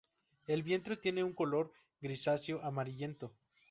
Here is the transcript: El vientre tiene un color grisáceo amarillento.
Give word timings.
El 0.47 0.63
vientre 0.63 0.97
tiene 0.97 1.23
un 1.23 1.31
color 1.33 1.71
grisáceo 2.01 2.59
amarillento. 2.63 3.31